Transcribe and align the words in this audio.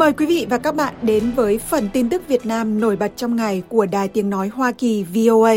Mời 0.00 0.12
quý 0.12 0.26
vị 0.26 0.46
và 0.50 0.58
các 0.58 0.74
bạn 0.74 0.94
đến 1.02 1.32
với 1.36 1.58
phần 1.58 1.88
tin 1.92 2.08
tức 2.08 2.28
Việt 2.28 2.46
Nam 2.46 2.80
nổi 2.80 2.96
bật 2.96 3.12
trong 3.16 3.36
ngày 3.36 3.62
của 3.68 3.86
Đài 3.86 4.08
Tiếng 4.08 4.30
Nói 4.30 4.48
Hoa 4.48 4.72
Kỳ 4.72 5.04
VOA. 5.14 5.54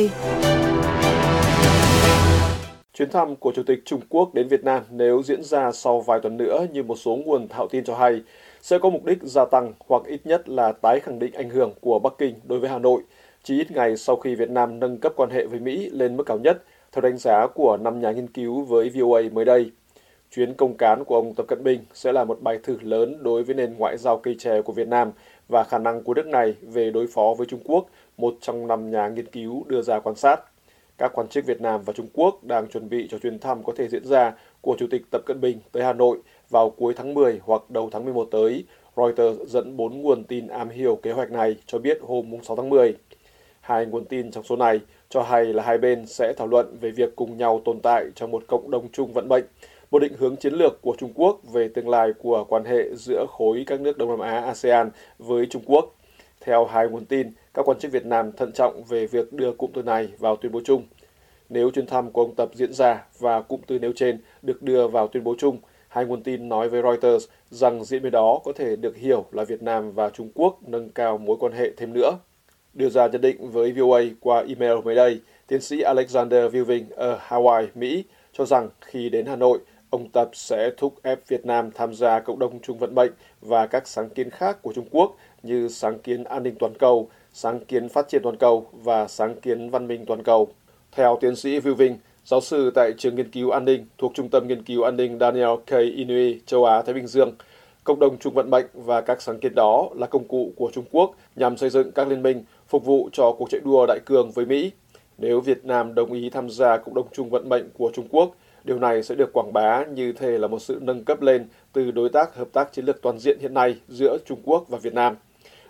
Chuyến 2.94 3.10
thăm 3.10 3.36
của 3.36 3.52
Chủ 3.56 3.64
tịch 3.64 3.80
Trung 3.86 4.02
Quốc 4.10 4.34
đến 4.34 4.48
Việt 4.48 4.64
Nam 4.64 4.84
nếu 4.90 5.24
diễn 5.24 5.44
ra 5.44 5.72
sau 5.72 6.02
vài 6.02 6.20
tuần 6.24 6.38
nữa 6.38 6.66
như 6.74 6.84
một 6.84 6.96
số 6.96 7.16
nguồn 7.16 7.48
thạo 7.48 7.68
tin 7.68 7.84
cho 7.84 7.96
hay, 7.96 8.22
sẽ 8.62 8.78
có 8.78 8.90
mục 8.90 9.06
đích 9.06 9.18
gia 9.22 9.46
tăng 9.46 9.74
hoặc 9.88 10.04
ít 10.06 10.22
nhất 10.26 10.50
là 10.50 10.72
tái 10.72 11.00
khẳng 11.00 11.20
định 11.20 11.34
ảnh 11.34 11.50
hưởng 11.50 11.74
của 11.82 12.00
Bắc 12.00 12.14
Kinh 12.18 12.36
đối 12.44 12.60
với 12.60 12.70
Hà 12.70 12.80
Nội, 12.80 13.02
chỉ 13.44 13.60
ít 13.60 13.72
ngày 13.72 13.98
sau 13.98 14.16
khi 14.16 14.36
Việt 14.36 14.50
Nam 14.50 14.80
nâng 14.80 14.98
cấp 14.98 15.14
quan 15.16 15.30
hệ 15.30 15.46
với 15.46 15.60
Mỹ 15.60 15.90
lên 15.90 16.18
mức 16.18 16.24
cao 16.26 16.40
nhất, 16.40 16.64
theo 16.92 17.02
đánh 17.02 17.18
giá 17.18 17.48
của 17.48 17.78
năm 17.78 18.02
nhà 18.02 18.12
nghiên 18.12 18.28
cứu 18.28 18.62
với 18.62 18.90
VOA 18.90 19.22
mới 19.32 19.46
đây. 19.46 19.72
Chuyến 20.36 20.54
công 20.54 20.78
cán 20.78 21.04
của 21.04 21.16
ông 21.16 21.34
Tập 21.34 21.46
Cận 21.48 21.64
Bình 21.64 21.80
sẽ 21.94 22.12
là 22.12 22.24
một 22.24 22.42
bài 22.42 22.60
thử 22.64 22.78
lớn 22.82 23.18
đối 23.22 23.44
với 23.44 23.56
nền 23.56 23.76
ngoại 23.78 23.98
giao 23.98 24.18
cây 24.18 24.36
chè 24.40 24.62
của 24.62 24.74
Việt 24.74 24.88
Nam 24.88 25.12
và 25.48 25.64
khả 25.64 25.78
năng 25.78 26.04
của 26.04 26.14
nước 26.14 26.26
này 26.26 26.56
về 26.62 26.92
đối 26.92 27.08
phó 27.08 27.34
với 27.38 27.48
Trung 27.48 27.60
Quốc, 27.64 27.86
một 28.18 28.36
trong 28.42 28.68
năm 28.68 28.92
nhà 28.92 29.08
nghiên 29.08 29.26
cứu 29.26 29.64
đưa 29.68 29.82
ra 29.82 30.00
quan 30.00 30.16
sát. 30.16 30.42
Các 30.98 31.12
quan 31.14 31.28
chức 31.28 31.46
Việt 31.46 31.62
Nam 31.62 31.82
và 31.86 31.94
Trung 31.94 32.08
Quốc 32.14 32.44
đang 32.44 32.68
chuẩn 32.68 32.90
bị 32.90 33.08
cho 33.12 33.18
chuyến 33.18 33.40
thăm 33.40 33.64
có 33.64 33.74
thể 33.78 33.88
diễn 33.88 34.06
ra 34.06 34.34
của 34.62 34.76
Chủ 34.80 34.88
tịch 34.92 35.02
Tập 35.12 35.22
Cận 35.26 35.42
Bình 35.42 35.58
tới 35.72 35.84
Hà 35.84 35.94
Nội 35.94 36.18
vào 36.50 36.70
cuối 36.70 36.94
tháng 36.98 37.14
10 37.14 37.40
hoặc 37.44 37.62
đầu 37.70 37.90
tháng 37.92 38.06
11 38.06 38.28
tới. 38.32 38.66
Reuters 38.98 39.40
dẫn 39.48 39.78
bốn 39.78 40.02
nguồn 40.02 40.24
tin 40.24 40.48
am 40.48 40.70
hiểu 40.70 40.96
kế 40.96 41.12
hoạch 41.12 41.32
này 41.32 41.56
cho 41.66 41.80
biết 41.80 42.00
hôm 42.02 42.32
6 42.44 42.56
tháng 42.56 42.70
10. 42.70 42.96
Hai 43.62 43.86
nguồn 43.86 44.06
tin 44.06 44.32
trong 44.32 44.44
số 44.44 44.56
này 44.56 44.80
cho 45.10 45.22
hay 45.22 45.46
là 45.46 45.64
hai 45.64 45.78
bên 45.78 46.06
sẽ 46.06 46.34
thảo 46.34 46.48
luận 46.48 46.78
về 46.82 46.92
việc 46.92 47.16
cùng 47.16 47.38
nhau 47.38 47.62
tồn 47.66 47.80
tại 47.84 48.06
trong 48.16 48.32
một 48.32 48.44
cộng 48.48 48.72
đồng 48.72 48.88
chung 48.92 49.14
vận 49.14 49.30
mệnh, 49.30 49.44
một 49.94 50.00
định 50.00 50.14
hướng 50.18 50.36
chiến 50.36 50.54
lược 50.54 50.82
của 50.82 50.96
Trung 50.98 51.12
Quốc 51.16 51.40
về 51.54 51.68
tương 51.68 51.90
lai 51.90 52.14
của 52.20 52.44
quan 52.44 52.66
hệ 52.66 52.96
giữa 52.96 53.26
khối 53.30 53.64
các 53.68 53.82
nước 53.82 53.98
Đông 53.98 54.10
Nam 54.10 54.20
Á 54.20 54.40
ASEAN 54.40 54.90
với 55.18 55.46
Trung 55.46 55.62
Quốc. 55.66 55.96
Theo 56.42 56.66
hai 56.66 56.88
nguồn 56.88 57.06
tin, 57.06 57.32
các 57.54 57.66
quan 57.66 57.80
chức 57.80 57.92
Việt 57.92 58.06
Nam 58.06 58.32
thận 58.32 58.52
trọng 58.52 58.84
về 58.84 59.06
việc 59.06 59.34
đưa 59.34 59.52
cụm 59.52 59.72
từ 59.74 59.84
này 59.84 60.08
vào 60.20 60.36
tuyên 60.36 60.52
bố 60.52 60.62
chung. 60.66 60.84
Nếu 61.50 61.70
chuyến 61.70 61.86
thăm 61.86 62.12
của 62.12 62.22
ông 62.22 62.36
Tập 62.36 62.50
diễn 62.54 62.74
ra 62.74 63.04
và 63.20 63.42
cụm 63.42 63.62
từ 63.68 63.80
nêu 63.80 63.92
trên 63.96 64.18
được 64.42 64.62
đưa 64.62 64.88
vào 64.88 65.08
tuyên 65.08 65.24
bố 65.24 65.36
chung, 65.38 65.58
hai 65.88 66.06
nguồn 66.06 66.24
tin 66.24 66.50
nói 66.50 66.70
với 66.70 66.82
Reuters 66.82 67.26
rằng 67.50 67.84
diễn 67.84 68.04
biến 68.04 68.12
đó 68.12 68.40
có 68.44 68.52
thể 68.56 68.76
được 68.76 68.98
hiểu 68.98 69.26
là 69.32 69.44
Việt 69.44 69.64
Nam 69.64 69.92
và 69.92 70.10
Trung 70.10 70.30
Quốc 70.34 70.60
nâng 70.68 70.90
cao 70.90 71.18
mối 71.18 71.38
quan 71.40 71.54
hệ 71.54 71.72
thêm 71.78 71.94
nữa. 71.94 72.12
Đưa 72.74 72.90
ra 72.90 73.08
nhận 73.08 73.22
định 73.22 73.52
với 73.52 73.72
VOA 73.72 74.02
qua 74.20 74.44
email 74.48 74.82
mới 74.84 74.96
đây, 74.96 75.20
tiến 75.48 75.62
sĩ 75.62 75.82
Alexander 75.82 76.56
Viewing 76.56 76.84
ở 76.96 77.20
Hawaii, 77.28 77.68
Mỹ 77.76 78.04
cho 78.34 78.46
rằng 78.46 78.70
khi 78.82 79.10
đến 79.10 79.26
Hà 79.26 79.36
Nội, 79.36 79.60
ông 79.94 80.10
Tập 80.10 80.30
sẽ 80.34 80.72
thúc 80.78 80.94
ép 81.04 81.28
Việt 81.28 81.46
Nam 81.46 81.72
tham 81.76 81.94
gia 81.94 82.20
cộng 82.20 82.40
đồng 82.40 82.60
chung 82.60 82.78
vận 82.78 82.96
mệnh 82.96 83.12
và 83.42 83.68
các 83.68 83.88
sáng 83.88 84.10
kiến 84.10 84.30
khác 84.30 84.62
của 84.62 84.74
Trung 84.74 84.86
Quốc 84.92 85.16
như 85.44 85.68
sáng 85.68 86.00
kiến 86.00 86.24
an 86.24 86.44
ninh 86.44 86.56
toàn 86.60 86.74
cầu, 86.80 87.10
sáng 87.34 87.66
kiến 87.66 87.90
phát 87.90 88.08
triển 88.10 88.22
toàn 88.24 88.38
cầu 88.38 88.66
và 88.72 89.08
sáng 89.08 89.36
kiến 89.36 89.70
văn 89.70 89.88
minh 89.88 90.06
toàn 90.06 90.24
cầu. 90.24 90.48
Theo 90.92 91.18
tiến 91.22 91.36
sĩ 91.36 91.60
Viu 91.60 91.76
Vinh, 91.76 91.98
giáo 92.26 92.42
sư 92.42 92.72
tại 92.76 92.92
trường 92.98 93.16
nghiên 93.16 93.32
cứu 93.32 93.50
an 93.50 93.66
ninh 93.66 93.86
thuộc 93.98 94.12
Trung 94.16 94.30
tâm 94.30 94.48
Nghiên 94.48 94.64
cứu 94.64 94.84
An 94.84 94.98
ninh 94.98 95.20
Daniel 95.20 95.56
K. 95.68 95.72
Inouye, 95.96 96.38
châu 96.46 96.66
Á-Thái 96.66 96.94
Bình 96.94 97.08
Dương, 97.08 97.32
cộng 97.84 98.00
đồng 98.00 98.18
chung 98.20 98.34
vận 98.34 98.50
mệnh 98.50 98.66
và 98.74 99.02
các 99.02 99.22
sáng 99.22 99.40
kiến 99.40 99.56
đó 99.56 99.90
là 99.96 100.08
công 100.08 100.28
cụ 100.28 100.52
của 100.56 100.72
Trung 100.74 100.86
Quốc 100.92 101.16
nhằm 101.36 101.58
xây 101.58 101.70
dựng 101.70 101.92
các 101.92 102.08
liên 102.08 102.22
minh 102.24 102.44
phục 102.68 102.86
vụ 102.86 103.10
cho 103.12 103.32
cuộc 103.32 103.50
chạy 103.50 103.62
đua 103.64 103.86
đại 103.86 104.00
cường 104.06 104.32
với 104.32 104.46
Mỹ. 104.46 104.72
Nếu 105.18 105.42
Việt 105.42 105.66
Nam 105.66 105.96
đồng 105.96 106.14
ý 106.14 106.30
tham 106.30 106.50
gia 106.50 106.78
cộng 106.78 106.94
đồng 106.94 107.08
chung 107.12 107.30
vận 107.30 107.50
mệnh 107.50 107.70
của 107.78 107.92
Trung 107.94 108.08
Quốc, 108.12 108.36
điều 108.64 108.80
này 108.80 109.04
sẽ 109.04 109.16
được 109.16 109.34
quảng 109.34 109.54
bá 109.54 109.86
như 109.86 110.12
thể 110.12 110.38
là 110.38 110.48
một 110.48 110.60
sự 110.60 110.80
nâng 110.82 111.04
cấp 111.04 111.22
lên 111.22 111.48
từ 111.74 111.92
đối 111.92 112.10
tác 112.10 112.36
hợp 112.36 112.48
tác 112.54 112.74
chiến 112.74 112.86
lược 112.86 113.02
toàn 113.02 113.20
diện 113.20 113.38
hiện 113.42 113.54
nay 113.54 113.76
giữa 113.88 114.18
Trung 114.26 114.42
Quốc 114.44 114.66
và 114.70 114.78
Việt 114.78 114.94
Nam. 114.94 115.16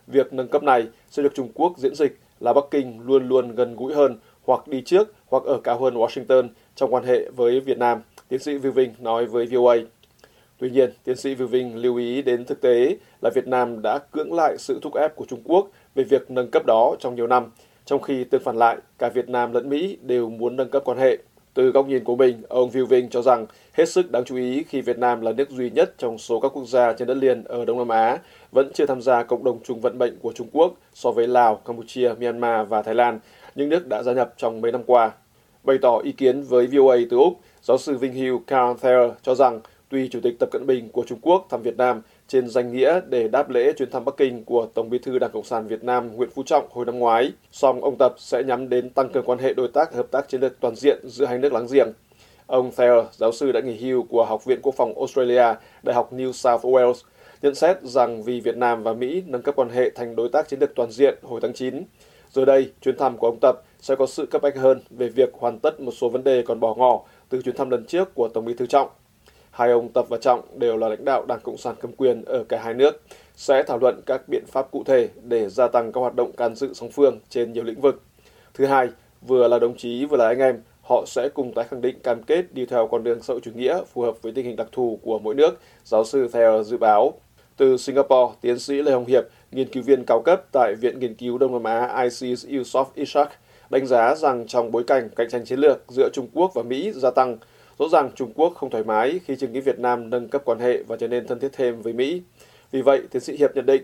Việc 0.08 0.34
nâng 0.34 0.48
cấp 0.48 0.64
này 0.64 0.88
sẽ 1.10 1.24
được 1.24 1.36
Trung 1.36 1.52
Quốc 1.54 1.74
diễn 1.78 1.96
dịch 1.96 2.20
là 2.40 2.54
Bắc 2.54 2.64
Kinh 2.72 3.00
luôn 3.06 3.28
luôn 3.28 3.56
gần 3.56 3.76
gũi 3.76 3.94
hơn 3.94 4.18
hoặc 4.46 4.68
đi 4.68 4.82
trước 4.82 5.14
hoặc 5.28 5.44
ở 5.44 5.60
cao 5.64 5.80
hơn 5.80 5.94
Washington 5.94 6.48
trong 6.76 6.94
quan 6.94 7.04
hệ 7.04 7.30
với 7.36 7.60
Việt 7.60 7.78
Nam, 7.78 8.02
tiến 8.28 8.40
sĩ 8.40 8.58
Viu 8.58 8.72
Vinh 8.72 8.94
nói 9.00 9.26
với 9.26 9.46
VOA. 9.46 9.76
Tuy 10.58 10.70
nhiên, 10.70 10.90
tiến 11.04 11.16
sĩ 11.16 11.36
Viu 11.36 11.48
Vinh 11.48 11.76
lưu 11.76 11.98
ý 11.98 12.22
đến 12.22 12.46
thực 12.46 12.62
tế 12.62 12.98
là 13.22 13.30
Việt 13.36 13.48
Nam 13.48 13.82
đã 13.82 14.00
cưỡng 14.12 14.34
lại 14.34 14.56
sự 14.58 14.80
thúc 14.82 14.94
ép 14.96 15.16
của 15.16 15.26
Trung 15.26 15.42
Quốc 15.44 15.70
về 15.96 16.04
việc 16.04 16.32
nâng 16.32 16.52
cấp 16.52 16.64
đó 16.66 16.96
trong 17.00 17.16
nhiều 17.16 17.28
năm, 17.28 17.52
trong 17.86 18.02
khi 18.02 18.24
tương 18.24 18.44
phản 18.44 18.58
lại, 18.58 18.78
cả 19.00 19.10
Việt 19.10 19.30
Nam 19.30 19.54
lẫn 19.54 19.70
Mỹ 19.70 19.98
đều 20.02 20.30
muốn 20.30 20.56
nâng 20.56 20.70
cấp 20.70 20.82
quan 20.86 20.98
hệ. 20.98 21.18
Từ 21.54 21.72
góc 21.72 21.88
nhìn 21.88 22.04
của 22.04 22.16
mình, 22.16 22.42
ông 22.50 22.70
Viu 22.70 22.86
Vinh 22.86 23.10
cho 23.10 23.22
rằng 23.22 23.46
hết 23.74 23.90
sức 23.90 24.12
đáng 24.12 24.24
chú 24.26 24.36
ý 24.36 24.64
khi 24.64 24.82
Việt 24.82 24.98
Nam 24.98 25.22
là 25.22 25.32
nước 25.32 25.50
duy 25.50 25.70
nhất 25.70 25.94
trong 25.98 26.18
số 26.18 26.40
các 26.40 26.52
quốc 26.54 26.68
gia 26.68 26.94
trên 26.94 27.08
đất 27.08 27.18
liền 27.18 27.44
ở 27.44 27.66
Đông 27.66 27.78
Nam 27.78 27.88
Á 27.88 28.18
vẫn 28.52 28.72
chưa 28.74 28.86
tham 28.86 29.02
gia 29.02 29.24
cộng 29.24 29.44
đồng 29.44 29.60
chung 29.64 29.82
vận 29.82 29.98
mệnh 29.98 30.20
của 30.22 30.34
Trung 30.36 30.48
Quốc 30.52 30.74
so 30.94 31.12
với 31.12 31.28
Lào, 31.28 31.56
Campuchia, 31.56 32.14
Myanmar 32.20 32.68
và 32.68 32.82
Thái 32.82 32.96
Lan, 32.96 33.20
những 33.56 33.70
nước 33.70 33.88
đã 33.88 34.04
gia 34.04 34.14
nhập 34.14 34.34
trong 34.38 34.62
mấy 34.62 34.72
năm 34.72 34.84
qua. 34.86 35.12
Bày 35.64 35.78
tỏ 35.82 35.98
ý 36.04 36.12
kiến 36.12 36.44
với 36.44 36.68
VOA 36.68 36.98
từ 37.10 37.18
Úc, 37.18 37.40
giáo 37.62 37.78
sư 37.78 37.98
Vinh 37.98 38.14
Hưu 38.14 38.40
Carl 38.48 38.78
Thayer 38.82 39.12
cho 39.22 39.36
rằng 39.36 39.62
tuy 39.90 40.10
Chủ 40.10 40.20
tịch 40.24 40.36
Tập 40.40 40.50
Cận 40.52 40.66
Bình 40.68 40.90
của 40.90 41.04
Trung 41.08 41.20
Quốc 41.22 41.48
thăm 41.50 41.62
Việt 41.62 41.78
Nam 41.78 42.02
trên 42.34 42.48
danh 42.48 42.72
nghĩa 42.72 43.02
để 43.10 43.28
đáp 43.28 43.50
lễ 43.50 43.74
chuyến 43.74 43.92
thăm 43.92 44.06
Bắc 44.06 44.18
Kinh 44.18 44.44
của 44.44 44.68
Tổng 44.74 44.90
bí 44.90 45.00
thư 45.00 45.20
Đảng 45.20 45.32
Cộng 45.34 45.44
sản 45.44 45.68
Việt 45.68 45.84
Nam 45.84 46.16
Nguyễn 46.16 46.30
Phú 46.36 46.44
Trọng 46.46 46.68
hồi 46.72 46.86
năm 46.86 47.00
ngoái, 47.00 47.32
song 47.52 47.82
ông 47.84 47.96
Tập 48.00 48.14
sẽ 48.18 48.44
nhắm 48.44 48.70
đến 48.70 48.90
tăng 48.90 49.10
cường 49.10 49.26
quan 49.26 49.40
hệ 49.40 49.54
đối 49.54 49.68
tác 49.68 49.94
hợp 49.94 50.08
tác 50.12 50.30
chiến 50.30 50.42
lược 50.42 50.60
toàn 50.60 50.76
diện 50.76 51.00
giữa 51.04 51.26
hai 51.26 51.38
nước 51.38 51.54
láng 51.54 51.68
giềng. 51.72 51.88
Ông 52.48 52.72
Thayer, 52.72 53.06
giáo 53.12 53.32
sư 53.32 53.52
đã 53.52 53.60
nghỉ 53.60 53.76
hưu 53.76 54.04
của 54.04 54.26
Học 54.26 54.46
viện 54.46 54.60
Quốc 54.62 54.76
phòng 54.76 54.94
Australia, 54.98 55.56
Đại 55.84 55.96
học 55.96 56.14
New 56.14 56.32
South 56.32 56.66
Wales, 56.66 56.94
nhận 57.42 57.56
xét 57.56 57.84
rằng 57.84 58.24
vì 58.24 58.40
Việt 58.40 58.58
Nam 58.58 58.84
và 58.84 58.94
Mỹ 58.94 59.24
nâng 59.28 59.42
cấp 59.42 59.56
quan 59.56 59.70
hệ 59.70 59.90
thành 59.90 60.16
đối 60.16 60.30
tác 60.30 60.50
chiến 60.50 60.60
lược 60.60 60.76
toàn 60.76 60.92
diện 60.92 61.18
hồi 61.24 61.40
tháng 61.42 61.54
9, 61.54 61.84
Giờ 62.32 62.46
đây, 62.46 62.72
chuyến 62.82 62.98
thăm 62.98 63.18
của 63.18 63.28
ông 63.28 63.38
Tập 63.42 63.56
sẽ 63.80 63.96
có 63.96 64.06
sự 64.06 64.26
cấp 64.26 64.42
bách 64.42 64.58
hơn 64.58 64.82
về 64.90 65.10
việc 65.10 65.30
hoàn 65.34 65.60
tất 65.60 65.80
một 65.80 65.92
số 65.92 66.10
vấn 66.10 66.24
đề 66.24 66.44
còn 66.48 66.60
bỏ 66.60 66.76
ngỏ 66.76 67.02
từ 67.30 67.42
chuyến 67.42 67.56
thăm 67.56 67.70
lần 67.70 67.86
trước 67.86 68.16
của 68.16 68.28
Tổng 68.28 68.46
bí 68.46 68.54
thư 68.54 68.66
Trọng. 68.66 68.90
Hai 69.54 69.72
ông 69.72 69.90
Tập 69.90 70.06
và 70.10 70.18
Trọng 70.18 70.42
đều 70.60 70.78
là 70.78 70.90
lãnh 70.90 71.06
đạo 71.06 71.26
Đảng 71.28 71.40
Cộng 71.44 71.58
sản 71.58 71.76
cầm 71.82 71.92
quyền 71.92 72.26
ở 72.26 72.44
cả 72.44 72.62
hai 72.64 72.74
nước, 72.74 73.02
sẽ 73.36 73.64
thảo 73.64 73.78
luận 73.82 74.02
các 74.06 74.22
biện 74.28 74.44
pháp 74.48 74.72
cụ 74.72 74.84
thể 74.84 75.10
để 75.24 75.50
gia 75.50 75.68
tăng 75.68 75.92
các 75.92 76.02
hoạt 76.02 76.16
động 76.16 76.32
can 76.32 76.56
dự 76.56 76.74
song 76.74 76.92
phương 76.92 77.20
trên 77.30 77.54
nhiều 77.54 77.64
lĩnh 77.64 77.82
vực. 77.82 78.02
Thứ 78.54 78.66
hai, 78.66 78.90
vừa 79.22 79.48
là 79.48 79.60
đồng 79.60 79.78
chí 79.78 80.06
vừa 80.06 80.18
là 80.18 80.28
anh 80.28 80.40
em, 80.40 80.62
họ 80.82 81.04
sẽ 81.08 81.30
cùng 81.34 81.54
tái 81.54 81.66
khẳng 81.70 81.82
định 81.82 82.00
cam 82.00 82.24
kết 82.24 82.54
đi 82.54 82.66
theo 82.66 82.88
con 82.88 83.04
đường 83.04 83.22
xã 83.22 83.34
hội 83.34 83.42
chủ 83.44 83.52
nghĩa 83.56 83.82
phù 83.94 84.02
hợp 84.02 84.22
với 84.22 84.32
tình 84.32 84.46
hình 84.46 84.56
đặc 84.56 84.68
thù 84.72 85.00
của 85.04 85.20
mỗi 85.20 85.36
nước, 85.36 85.60
giáo 85.86 86.04
sư 86.04 86.30
Theo 86.34 86.64
dự 86.64 86.78
báo. 86.78 87.14
Từ 87.58 87.78
Singapore, 87.78 88.34
tiến 88.42 88.60
sĩ 88.60 88.82
Lê 88.82 88.92
Hồng 88.92 89.06
Hiệp, 89.06 89.24
nghiên 89.52 89.68
cứu 89.68 89.84
viên 89.84 90.04
cao 90.08 90.22
cấp 90.26 90.44
tại 90.52 90.76
Viện 90.82 91.00
Nghiên 91.00 91.16
cứu 91.16 91.38
Đông 91.38 91.52
Nam 91.52 91.64
Á 91.64 92.04
ICS 92.04 92.46
Yusof 92.46 92.86
Ishak, 92.96 93.30
đánh 93.70 93.86
giá 93.86 94.16
rằng 94.16 94.48
trong 94.48 94.72
bối 94.72 94.84
cảnh 94.84 95.10
cạnh 95.16 95.30
tranh 95.30 95.46
chiến 95.46 95.60
lược 95.60 95.80
giữa 95.90 96.10
Trung 96.14 96.28
Quốc 96.34 96.52
và 96.54 96.64
Mỹ 96.64 96.92
gia 96.92 97.12
tăng, 97.12 97.38
rõ 97.84 97.90
ràng 97.90 98.10
Trung 98.16 98.34
Quốc 98.36 98.54
không 98.56 98.70
thoải 98.70 98.84
mái 98.84 99.20
khi 99.26 99.36
chứng 99.36 99.54
kiến 99.54 99.64
Việt 99.64 99.80
Nam 99.80 100.10
nâng 100.10 100.30
cấp 100.30 100.42
quan 100.46 100.60
hệ 100.60 100.84
và 100.88 100.96
trở 101.00 101.08
nên 101.08 101.28
thân 101.28 101.40
thiết 101.40 101.50
thêm 101.58 101.82
với 101.82 101.94
Mỹ. 101.94 102.22
Vì 102.72 102.82
vậy, 102.82 103.02
tiến 103.12 103.22
sĩ 103.22 103.38
Hiệp 103.38 103.50
nhận 103.56 103.66
định. 103.66 103.84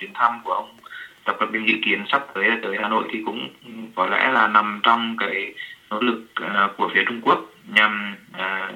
Chuyến 0.00 0.10
thăm 0.14 0.40
của 0.44 0.52
ông 0.52 0.76
Tập 1.24 1.36
Cận 1.40 1.52
Bình 1.52 1.68
dự 1.68 1.74
kiến 1.84 2.04
sắp 2.08 2.26
tới 2.34 2.44
tới 2.62 2.76
Hà 2.82 2.88
Nội 2.88 3.04
thì 3.12 3.18
cũng 3.26 3.48
có 3.94 4.06
lẽ 4.06 4.30
là 4.32 4.48
nằm 4.48 4.80
trong 4.82 5.16
cái 5.18 5.54
nỗ 5.90 6.00
lực 6.00 6.22
à, 6.34 6.68
của 6.78 6.90
phía 6.94 7.04
Trung 7.06 7.20
Quốc 7.24 7.38
nhằm 7.74 8.16
uh, 8.34 8.74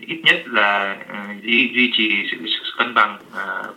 ít 0.00 0.20
nhất 0.24 0.42
là 0.46 0.96
à, 1.08 1.34
duy, 1.42 1.70
duy 1.74 1.90
trì 1.92 2.28
sự, 2.30 2.36
sự 2.44 2.72
cân 2.78 2.94
bằng 2.94 3.18
uh, 3.32 3.74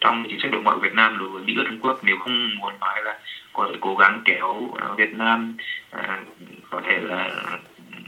trong 0.00 0.24
chính 0.28 0.40
sách 0.42 0.52
đối 0.52 0.62
ngoại 0.62 0.76
Việt 0.82 0.94
Nam 0.94 1.18
đối 1.18 1.28
với 1.28 1.42
Mỹ 1.42 1.54
và 1.56 1.64
Trung 1.66 1.78
Quốc 1.82 2.00
nếu 2.02 2.16
không 2.18 2.58
muốn 2.58 2.72
nói 2.80 3.02
là 3.04 3.18
có 3.52 3.68
thể 3.72 3.78
cố 3.80 3.96
gắng 3.96 4.22
kéo 4.24 4.74
Việt 4.96 5.12
Nam 5.12 5.56
uh, 5.96 6.02
có 6.70 6.80
thể 6.86 6.98
là 7.02 7.30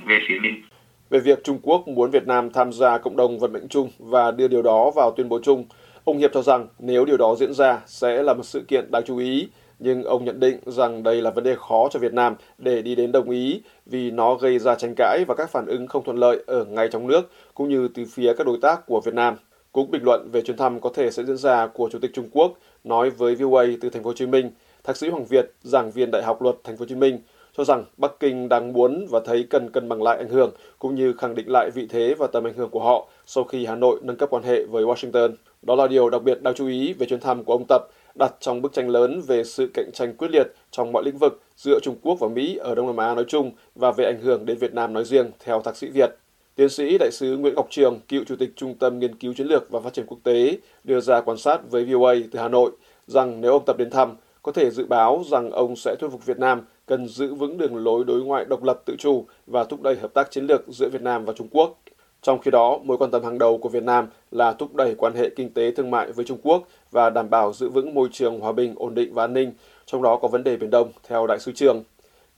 về 0.07 0.21
phía 0.29 0.39
mình. 0.39 0.63
Về 1.11 1.21
việc 1.21 1.45
Trung 1.45 1.59
Quốc 1.63 1.89
muốn 1.89 2.11
Việt 2.11 2.27
Nam 2.27 2.51
tham 2.51 2.73
gia 2.73 2.99
cộng 2.99 3.17
đồng 3.17 3.39
vận 3.39 3.53
mệnh 3.53 3.69
chung 3.69 3.91
và 3.99 4.31
đưa 4.31 4.49
điều 4.49 4.63
đó 4.63 4.91
vào 4.91 5.11
tuyên 5.17 5.29
bố 5.29 5.39
chung, 5.43 5.65
ông 6.05 6.19
Hiệp 6.19 6.31
cho 6.35 6.43
rằng 6.43 6.69
nếu 6.79 7.05
điều 7.05 7.17
đó 7.17 7.35
diễn 7.39 7.55
ra 7.55 7.83
sẽ 7.87 8.23
là 8.23 8.35
một 8.35 8.43
sự 8.43 8.61
kiện 8.69 8.91
đáng 8.91 9.03
chú 9.07 9.19
ý, 9.19 9.49
nhưng 9.79 10.03
ông 10.05 10.25
nhận 10.25 10.41
định 10.41 10.59
rằng 10.67 11.03
đây 11.03 11.23
là 11.23 11.31
vấn 11.31 11.45
đề 11.45 11.55
khó 11.59 11.89
cho 11.91 11.99
Việt 11.99 12.13
Nam 12.13 12.35
để 12.59 12.83
đi 12.83 12.95
đến 12.95 13.13
đồng 13.13 13.31
ý 13.31 13.63
vì 13.87 14.11
nó 14.11 14.35
gây 14.35 14.59
ra 14.59 14.75
tranh 14.75 14.95
cãi 14.97 15.25
và 15.29 15.35
các 15.35 15.51
phản 15.51 15.67
ứng 15.67 15.87
không 15.87 16.05
thuận 16.05 16.17
lợi 16.17 16.43
ở 16.47 16.65
ngay 16.65 16.89
trong 16.93 17.07
nước 17.07 17.31
cũng 17.55 17.69
như 17.69 17.89
từ 17.95 18.05
phía 18.13 18.33
các 18.39 18.47
đối 18.47 18.59
tác 18.63 18.87
của 18.87 19.01
Việt 19.01 19.15
Nam. 19.15 19.37
Cũng 19.73 19.91
bình 19.91 20.03
luận 20.05 20.29
về 20.33 20.41
chuyến 20.41 20.57
thăm 20.57 20.81
có 20.81 20.91
thể 20.95 21.11
sẽ 21.11 21.25
diễn 21.25 21.37
ra 21.37 21.67
của 21.67 21.89
Chủ 21.93 21.99
tịch 21.99 22.11
Trung 22.15 22.29
Quốc, 22.33 22.53
nói 22.85 23.11
với 23.11 23.35
VOA 23.35 23.67
từ 23.81 23.91
thành 23.91 24.03
phố 24.03 24.11
Hồ 24.11 24.15
Chí 24.15 24.27
Minh, 24.27 24.51
Thạc 24.85 24.97
sĩ 24.97 25.09
Hoàng 25.09 25.25
Việt, 25.25 25.53
giảng 25.63 25.91
viên 25.91 26.11
Đại 26.11 26.23
học 26.23 26.43
Luật 26.43 26.57
thành 26.65 26.77
phố 26.77 26.81
Hồ 26.83 26.87
Chí 26.89 26.95
Minh, 26.95 27.19
cho 27.57 27.65
rằng 27.65 27.85
Bắc 27.97 28.21
Kinh 28.21 28.49
đang 28.49 28.73
muốn 28.73 29.07
và 29.11 29.21
thấy 29.25 29.47
cần 29.51 29.71
cân 29.71 29.89
bằng 29.89 30.03
lại 30.03 30.19
ảnh 30.19 30.29
hưởng 30.29 30.51
cũng 30.79 30.95
như 30.95 31.13
khẳng 31.13 31.35
định 31.35 31.47
lại 31.49 31.71
vị 31.75 31.87
thế 31.91 32.15
và 32.19 32.27
tầm 32.27 32.47
ảnh 32.47 32.55
hưởng 32.55 32.71
của 32.71 32.81
họ 32.81 33.09
sau 33.27 33.45
khi 33.45 33.67
Hà 33.67 33.75
Nội 33.75 34.01
nâng 34.03 34.17
cấp 34.17 34.31
quan 34.31 34.43
hệ 34.43 34.65
với 34.65 34.85
Washington. 34.85 35.33
Đó 35.63 35.75
là 35.75 35.87
điều 35.87 36.11
đặc 36.11 36.23
biệt 36.23 36.43
đáng 36.43 36.55
chú 36.55 36.67
ý 36.67 36.93
về 36.93 37.07
chuyến 37.07 37.21
thăm 37.21 37.45
của 37.45 37.53
ông 37.53 37.65
Tập 37.69 37.83
đặt 38.15 38.35
trong 38.41 38.63
bức 38.63 38.73
tranh 38.73 38.89
lớn 38.89 39.23
về 39.27 39.45
sự 39.45 39.71
cạnh 39.75 39.91
tranh 39.93 40.15
quyết 40.17 40.31
liệt 40.31 40.47
trong 40.71 40.93
mọi 40.93 41.03
lĩnh 41.05 41.19
vực 41.19 41.41
giữa 41.57 41.79
Trung 41.83 41.97
Quốc 42.03 42.19
và 42.21 42.29
Mỹ 42.29 42.57
ở 42.57 42.75
Đông 42.75 42.87
Nam 42.87 42.97
Á 42.97 43.15
nói 43.15 43.25
chung 43.29 43.51
và 43.75 43.93
về 43.93 44.05
ảnh 44.05 44.21
hưởng 44.21 44.47
đến 44.47 44.59
Việt 44.59 44.75
Nam 44.75 44.93
nói 44.93 45.05
riêng, 45.05 45.31
theo 45.45 45.63
thạc 45.63 45.77
sĩ 45.77 45.89
Việt. 45.89 46.11
Tiến 46.55 46.69
sĩ 46.69 46.99
đại 46.99 47.11
sứ 47.13 47.37
Nguyễn 47.37 47.55
Ngọc 47.55 47.67
Trường, 47.71 48.01
cựu 48.09 48.25
chủ 48.25 48.37
tịch 48.37 48.51
Trung 48.57 48.75
tâm 48.75 48.99
Nghiên 48.99 49.15
cứu 49.15 49.35
Chiến 49.35 49.47
lược 49.47 49.71
và 49.71 49.81
Phát 49.81 49.93
triển 49.93 50.07
Quốc 50.07 50.19
tế, 50.23 50.59
đưa 50.85 51.01
ra 51.01 51.21
quan 51.21 51.37
sát 51.37 51.71
với 51.71 51.85
VOA 51.85 52.15
từ 52.33 52.39
Hà 52.39 52.49
Nội 52.49 52.71
rằng 53.07 53.41
nếu 53.41 53.53
ông 53.53 53.65
Tập 53.67 53.77
đến 53.79 53.91
thăm, 53.91 54.15
có 54.43 54.53
thể 54.53 54.71
dự 54.71 54.87
báo 54.87 55.25
rằng 55.31 55.51
ông 55.51 55.77
sẽ 55.77 55.95
thuyết 56.01 56.09
phục 56.13 56.27
Việt 56.27 56.39
Nam 56.39 56.63
cần 56.87 57.09
giữ 57.09 57.35
vững 57.35 57.59
đường 57.59 57.77
lối 57.77 58.05
đối 58.05 58.23
ngoại 58.23 58.45
độc 58.45 58.63
lập 58.63 58.83
tự 58.85 58.97
chủ 58.99 59.25
và 59.47 59.65
thúc 59.65 59.83
đẩy 59.83 59.97
hợp 59.97 60.15
tác 60.15 60.31
chiến 60.31 60.47
lược 60.47 60.65
giữa 60.69 60.89
Việt 60.89 61.03
Nam 61.03 61.25
và 61.25 61.33
Trung 61.37 61.49
Quốc. 61.51 61.79
Trong 62.23 62.39
khi 62.39 62.51
đó, 62.51 62.79
mối 62.85 62.97
quan 62.99 63.11
tâm 63.11 63.25
hàng 63.25 63.39
đầu 63.39 63.59
của 63.59 63.69
Việt 63.69 63.83
Nam 63.83 64.09
là 64.31 64.53
thúc 64.53 64.75
đẩy 64.75 64.95
quan 64.95 65.15
hệ 65.15 65.31
kinh 65.37 65.53
tế 65.53 65.71
thương 65.71 65.91
mại 65.91 66.13
với 66.13 66.25
Trung 66.25 66.39
Quốc 66.43 66.69
và 66.91 67.11
đảm 67.11 67.31
bảo 67.31 67.53
giữ 67.53 67.69
vững 67.69 67.95
môi 67.95 68.09
trường 68.13 68.41
hòa 68.41 68.53
bình, 68.53 68.75
ổn 68.77 68.95
định 68.95 69.15
và 69.15 69.25
an 69.25 69.33
ninh, 69.33 69.53
trong 69.87 70.03
đó 70.03 70.17
có 70.17 70.29
vấn 70.29 70.45
đề 70.45 70.57
Biển 70.57 70.71
Đông, 70.71 70.93
theo 71.09 71.27
Đại 71.27 71.39
sứ 71.39 71.53
Trường. 71.53 71.85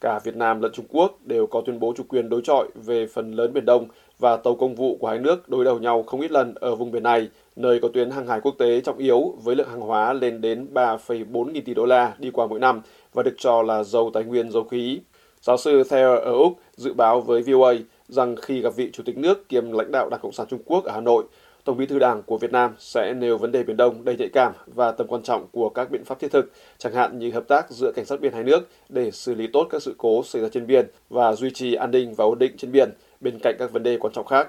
Cả 0.00 0.21
Việt 0.25 0.37
Nam 0.37 0.61
lẫn 0.61 0.73
Trung 0.73 0.87
Quốc 0.89 1.19
đều 1.25 1.47
có 1.47 1.62
tuyên 1.67 1.81
bố 1.81 1.93
chủ 1.97 2.03
quyền 2.09 2.29
đối 2.29 2.41
chọi 2.44 2.69
về 2.75 3.06
phần 3.06 3.33
lớn 3.33 3.53
Biển 3.53 3.65
Đông 3.65 3.87
và 4.19 4.37
tàu 4.37 4.55
công 4.55 4.75
vụ 4.75 4.97
của 5.01 5.09
hai 5.09 5.19
nước 5.19 5.49
đối 5.49 5.65
đầu 5.65 5.79
nhau 5.79 6.03
không 6.03 6.21
ít 6.21 6.31
lần 6.31 6.55
ở 6.55 6.75
vùng 6.75 6.91
biển 6.91 7.03
này, 7.03 7.29
nơi 7.58 7.78
có 7.81 7.88
tuyến 7.88 8.10
hàng 8.10 8.26
hải 8.26 8.40
quốc 8.40 8.55
tế 8.58 8.81
trọng 8.81 8.99
yếu 8.99 9.34
với 9.43 9.56
lượng 9.56 9.69
hàng 9.69 9.81
hóa 9.81 10.12
lên 10.12 10.40
đến 10.40 10.66
3,4 10.75 11.52
nghìn 11.52 11.64
tỷ 11.64 11.75
đô 11.75 11.87
la 11.87 12.14
đi 12.19 12.31
qua 12.31 12.46
mỗi 12.46 12.58
năm 12.58 12.81
và 13.14 13.22
được 13.22 13.34
cho 13.38 13.62
là 13.62 13.82
dầu 13.82 14.10
tài 14.14 14.25
nguyên 14.25 14.50
dầu 14.50 14.64
khí. 14.64 15.00
Giáo 15.40 15.56
sư 15.56 15.84
Thayer 15.84 16.20
ở 16.22 16.32
Úc 16.32 16.58
dự 16.76 16.93
báo 16.93 17.20
với 17.20 17.43
VOA 17.43 17.75
rằng 18.08 18.37
khi 18.37 18.60
gặp 18.60 18.72
vị 18.76 18.90
Chủ 18.93 19.02
tịch 19.02 19.19
nước 19.19 19.49
kiêm 19.49 19.72
lãnh 19.72 19.93
đạo 19.93 20.08
Đảng 20.10 20.20
Cộng 20.20 20.32
sản 20.32 20.46
Trung 20.50 20.62
Quốc 20.64 20.84
ở 20.84 20.93
Hà 20.93 21.00
Nội, 21.00 21.25
Tổng 21.64 21.76
bí 21.76 21.87
thư 21.87 21.99
Đảng 21.99 22.22
của 22.22 22.38
Việt 22.38 22.52
Nam 22.52 22.75
sẽ 22.78 23.14
nêu 23.14 23.38
vấn 23.38 23.52
đề 23.52 23.62
Biển 23.62 23.76
Đông 23.76 24.05
đầy 24.05 24.16
nhạy 24.16 24.28
cảm 24.28 24.52
và 24.66 24.93
tầm 24.93 25.06
quan 25.06 25.22
trọng 25.22 25.46
của 25.52 25.69
các 25.69 25.90
biện 25.90 26.05
pháp 26.05 26.20
thiết 26.20 26.32
thực, 26.32 26.52
chẳng 26.78 26.94
hạn 26.94 27.19
như 27.19 27.31
hợp 27.31 27.49
tác 27.49 27.70
giữa 27.70 27.93
cảnh 27.94 28.05
sát 28.05 28.20
biển 28.20 28.32
hai 28.32 28.44
nước 28.44 28.69
để 28.88 29.10
xử 29.10 29.34
lý 29.34 29.46
tốt 29.46 29.66
các 29.70 29.82
sự 29.82 29.94
cố 29.99 30.22
xảy 30.25 30.43
ra 30.43 30.49
trên 30.49 30.66
biển 30.66 30.87
và 31.10 31.32
duy 31.32 31.50
trì 31.50 31.75
an 31.75 31.90
ninh 31.90 32.14
và 32.14 32.25
ổn 32.25 32.38
định 32.38 32.56
trên 32.56 32.72
biển, 32.72 32.90
bên 33.20 33.38
cạnh 33.43 33.56
các 33.58 33.72
vấn 33.72 33.82
đề 33.82 33.96
quan 33.96 34.12
trọng 34.12 34.26
khác. 34.26 34.49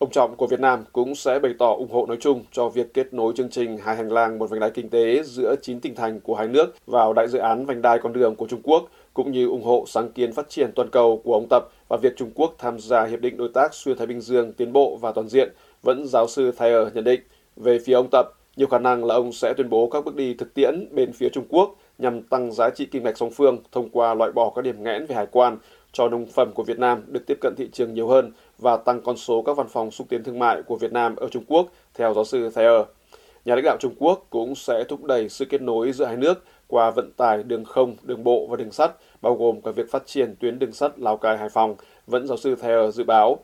Ông 0.00 0.10
Trọng 0.10 0.36
của 0.36 0.46
Việt 0.46 0.60
Nam 0.60 0.84
cũng 0.92 1.14
sẽ 1.14 1.38
bày 1.38 1.54
tỏ 1.58 1.74
ủng 1.74 1.90
hộ 1.90 2.06
nói 2.06 2.16
chung 2.20 2.44
cho 2.52 2.68
việc 2.68 2.94
kết 2.94 3.14
nối 3.14 3.32
chương 3.36 3.50
trình 3.50 3.78
hai 3.78 3.96
hành 3.96 4.12
lang 4.12 4.38
một 4.38 4.50
vành 4.50 4.60
đai 4.60 4.70
kinh 4.70 4.88
tế 4.88 5.22
giữa 5.22 5.54
9 5.62 5.80
tỉnh 5.80 5.94
thành 5.94 6.20
của 6.20 6.34
hai 6.34 6.48
nước 6.48 6.74
vào 6.86 7.12
đại 7.12 7.28
dự 7.28 7.38
án 7.38 7.66
vành 7.66 7.82
đai 7.82 7.98
con 7.98 8.12
đường 8.12 8.36
của 8.36 8.46
Trung 8.46 8.60
Quốc, 8.62 8.88
cũng 9.14 9.32
như 9.32 9.46
ủng 9.48 9.64
hộ 9.64 9.84
sáng 9.86 10.12
kiến 10.12 10.32
phát 10.32 10.48
triển 10.48 10.72
toàn 10.74 10.90
cầu 10.90 11.20
của 11.24 11.34
ông 11.34 11.46
Tập 11.50 11.62
và 11.88 11.96
việc 11.96 12.16
Trung 12.16 12.30
Quốc 12.34 12.54
tham 12.58 12.78
gia 12.78 13.04
Hiệp 13.04 13.20
định 13.20 13.36
Đối 13.36 13.48
tác 13.48 13.74
Xuyên 13.74 13.96
Thái 13.96 14.06
Bình 14.06 14.20
Dương 14.20 14.52
tiến 14.52 14.72
bộ 14.72 14.96
và 14.96 15.12
toàn 15.12 15.28
diện, 15.28 15.52
vẫn 15.82 16.06
giáo 16.06 16.28
sư 16.28 16.52
Thayer 16.56 16.94
nhận 16.94 17.04
định. 17.04 17.20
Về 17.56 17.78
phía 17.78 17.94
ông 17.94 18.08
Tập, 18.10 18.26
nhiều 18.56 18.68
khả 18.68 18.78
năng 18.78 19.04
là 19.04 19.14
ông 19.14 19.32
sẽ 19.32 19.54
tuyên 19.56 19.70
bố 19.70 19.88
các 19.88 20.04
bước 20.04 20.16
đi 20.16 20.34
thực 20.34 20.54
tiễn 20.54 20.88
bên 20.90 21.12
phía 21.12 21.28
Trung 21.28 21.44
Quốc 21.48 21.74
nhằm 21.98 22.22
tăng 22.22 22.52
giá 22.52 22.70
trị 22.70 22.86
kinh 22.86 23.02
ngạch 23.02 23.18
song 23.18 23.30
phương 23.30 23.58
thông 23.72 23.88
qua 23.90 24.14
loại 24.14 24.32
bỏ 24.32 24.52
các 24.56 24.62
điểm 24.62 24.82
nghẽn 24.82 25.06
về 25.06 25.14
hải 25.14 25.26
quan 25.26 25.58
cho 25.92 26.08
nông 26.08 26.26
phẩm 26.26 26.52
của 26.54 26.62
Việt 26.62 26.78
Nam 26.78 27.02
được 27.06 27.26
tiếp 27.26 27.38
cận 27.40 27.54
thị 27.56 27.68
trường 27.72 27.94
nhiều 27.94 28.08
hơn 28.08 28.32
và 28.60 28.76
tăng 28.76 29.00
con 29.02 29.16
số 29.16 29.42
các 29.42 29.56
văn 29.56 29.68
phòng 29.68 29.90
xúc 29.90 30.06
tiến 30.10 30.24
thương 30.24 30.38
mại 30.38 30.62
của 30.62 30.76
Việt 30.76 30.92
Nam 30.92 31.16
ở 31.16 31.28
Trung 31.28 31.44
Quốc, 31.46 31.68
theo 31.94 32.14
giáo 32.14 32.24
sư 32.24 32.50
Thayer. 32.50 32.82
Nhà 33.44 33.54
lãnh 33.54 33.64
đạo 33.64 33.76
Trung 33.80 33.94
Quốc 33.98 34.26
cũng 34.30 34.54
sẽ 34.54 34.84
thúc 34.88 35.04
đẩy 35.04 35.28
sự 35.28 35.44
kết 35.44 35.62
nối 35.62 35.92
giữa 35.92 36.04
hai 36.04 36.16
nước 36.16 36.44
qua 36.66 36.90
vận 36.90 37.12
tải 37.16 37.42
đường 37.42 37.64
không, 37.64 37.96
đường 38.02 38.24
bộ 38.24 38.46
và 38.46 38.56
đường 38.56 38.70
sắt, 38.70 38.90
bao 39.22 39.34
gồm 39.34 39.60
cả 39.60 39.70
việc 39.70 39.90
phát 39.90 40.06
triển 40.06 40.34
tuyến 40.40 40.58
đường 40.58 40.72
sắt 40.72 40.98
Lào 40.98 41.16
Cai 41.16 41.38
Hải 41.38 41.48
Phòng, 41.48 41.76
vẫn 42.06 42.26
giáo 42.26 42.36
sư 42.36 42.54
Thayer 42.54 42.94
dự 42.94 43.04
báo. 43.04 43.38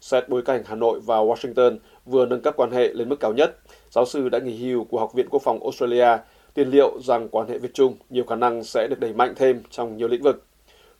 Xét 0.00 0.28
bối 0.28 0.42
cảnh 0.42 0.62
Hà 0.66 0.74
Nội 0.74 1.00
và 1.00 1.16
Washington 1.16 1.78
vừa 2.04 2.26
nâng 2.26 2.42
cấp 2.42 2.54
quan 2.56 2.70
hệ 2.70 2.88
lên 2.88 3.08
mức 3.08 3.20
cao 3.20 3.32
nhất, 3.32 3.56
giáo 3.90 4.04
sư 4.04 4.28
đã 4.28 4.38
nghỉ 4.38 4.56
hưu 4.56 4.84
của 4.84 4.98
Học 4.98 5.14
viện 5.14 5.28
Quốc 5.30 5.42
phòng 5.42 5.62
Australia 5.62 6.18
tiền 6.54 6.68
liệu 6.68 7.00
rằng 7.00 7.28
quan 7.28 7.48
hệ 7.48 7.58
Việt 7.58 7.74
Trung 7.74 7.96
nhiều 8.10 8.24
khả 8.24 8.36
năng 8.36 8.64
sẽ 8.64 8.86
được 8.90 9.00
đẩy 9.00 9.12
mạnh 9.12 9.34
thêm 9.36 9.62
trong 9.70 9.96
nhiều 9.96 10.08
lĩnh 10.08 10.22
vực. 10.22 10.44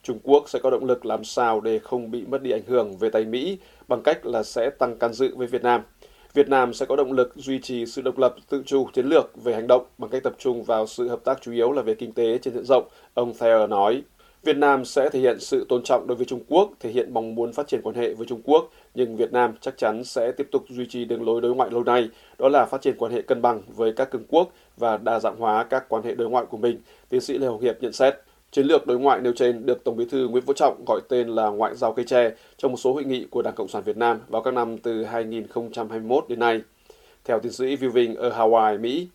Trung 0.04 0.18
Quốc 0.22 0.48
sẽ 0.48 0.58
có 0.58 0.70
động 0.70 0.84
lực 0.84 1.06
làm 1.06 1.24
sao 1.24 1.60
để 1.60 1.78
không 1.78 2.10
bị 2.10 2.24
mất 2.26 2.42
đi 2.42 2.50
ảnh 2.50 2.62
hưởng 2.66 2.96
về 2.96 3.10
tay 3.10 3.24
Mỹ 3.24 3.58
bằng 3.88 4.02
cách 4.02 4.26
là 4.26 4.42
sẽ 4.42 4.70
tăng 4.70 4.98
can 4.98 5.12
dự 5.12 5.36
với 5.36 5.46
Việt 5.46 5.62
Nam. 5.62 5.82
Việt 6.34 6.48
Nam 6.48 6.74
sẽ 6.74 6.86
có 6.86 6.96
động 6.96 7.12
lực 7.12 7.32
duy 7.34 7.58
trì 7.58 7.86
sự 7.86 8.02
độc 8.02 8.18
lập 8.18 8.34
tự 8.48 8.62
chủ 8.66 8.88
chiến 8.92 9.06
lược 9.06 9.44
về 9.44 9.54
hành 9.54 9.66
động 9.66 9.86
bằng 9.98 10.10
cách 10.10 10.22
tập 10.22 10.34
trung 10.38 10.62
vào 10.62 10.86
sự 10.86 11.08
hợp 11.08 11.24
tác 11.24 11.42
chủ 11.42 11.52
yếu 11.52 11.72
là 11.72 11.82
về 11.82 11.94
kinh 11.94 12.12
tế 12.12 12.38
trên 12.38 12.54
diện 12.54 12.64
rộng, 12.64 12.84
ông 13.14 13.34
Thayer 13.34 13.70
nói. 13.70 14.02
Việt 14.42 14.56
Nam 14.56 14.84
sẽ 14.84 15.10
thể 15.10 15.20
hiện 15.20 15.40
sự 15.40 15.66
tôn 15.68 15.82
trọng 15.84 16.06
đối 16.06 16.16
với 16.16 16.26
Trung 16.26 16.44
Quốc, 16.48 16.70
thể 16.80 16.90
hiện 16.90 17.14
mong 17.14 17.34
muốn 17.34 17.52
phát 17.52 17.68
triển 17.68 17.80
quan 17.82 17.96
hệ 17.96 18.14
với 18.14 18.26
Trung 18.26 18.40
Quốc, 18.44 18.70
nhưng 18.94 19.16
Việt 19.16 19.32
Nam 19.32 19.54
chắc 19.60 19.78
chắn 19.78 20.04
sẽ 20.04 20.32
tiếp 20.32 20.48
tục 20.52 20.64
duy 20.68 20.86
trì 20.86 21.04
đường 21.04 21.26
lối 21.26 21.40
đối 21.40 21.54
ngoại 21.54 21.70
lâu 21.70 21.84
nay, 21.84 22.08
đó 22.38 22.48
là 22.48 22.64
phát 22.64 22.82
triển 22.82 22.94
quan 22.98 23.12
hệ 23.12 23.22
cân 23.22 23.42
bằng 23.42 23.62
với 23.68 23.92
các 23.92 24.10
cường 24.10 24.24
quốc 24.28 24.52
và 24.76 24.96
đa 24.96 25.20
dạng 25.20 25.36
hóa 25.36 25.64
các 25.64 25.88
quan 25.88 26.02
hệ 26.02 26.14
đối 26.14 26.30
ngoại 26.30 26.44
của 26.46 26.56
mình, 26.56 26.80
tiến 27.08 27.20
sĩ 27.20 27.38
Lê 27.38 27.46
Hồng 27.46 27.60
Hiệp 27.60 27.82
nhận 27.82 27.92
xét. 27.92 28.14
Chiến 28.54 28.66
lược 28.66 28.86
đối 28.86 28.98
ngoại 28.98 29.20
nêu 29.20 29.32
trên 29.32 29.66
được 29.66 29.84
Tổng 29.84 29.96
Bí 29.96 30.04
thư 30.04 30.28
Nguyễn 30.28 30.44
Phú 30.46 30.52
Trọng 30.52 30.84
gọi 30.86 31.00
tên 31.08 31.28
là 31.28 31.48
ngoại 31.48 31.74
giao 31.74 31.92
cây 31.92 32.04
tre 32.04 32.32
trong 32.56 32.72
một 32.72 32.76
số 32.76 32.92
hội 32.92 33.04
nghị 33.04 33.26
của 33.30 33.42
Đảng 33.42 33.54
Cộng 33.54 33.68
sản 33.68 33.82
Việt 33.82 33.96
Nam 33.96 34.20
vào 34.28 34.42
các 34.42 34.54
năm 34.54 34.78
từ 34.78 35.04
2021 35.04 36.24
đến 36.28 36.38
nay. 36.38 36.60
Theo 37.24 37.40
tiến 37.40 37.52
sĩ 37.52 37.76
Viu 37.76 37.90
Vinh 37.90 38.14
ở 38.14 38.30
Hawaii, 38.30 38.80
Mỹ, 38.80 39.08